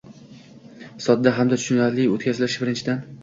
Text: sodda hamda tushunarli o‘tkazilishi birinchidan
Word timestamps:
sodda 1.07 1.33
hamda 1.35 1.59
tushunarli 1.63 2.09
o‘tkazilishi 2.17 2.63
birinchidan 2.65 3.05